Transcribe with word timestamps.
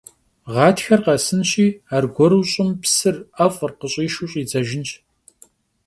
Ğatxer 0.53 1.01
khesınşi, 1.05 1.67
argueru 1.95 2.39
ş'ım 2.51 2.69
psır, 2.81 3.15
'ef'ır 3.37 3.71
khış'i 3.79 4.05
şşu 4.11 4.25
ş'idzejjınş. 4.31 4.91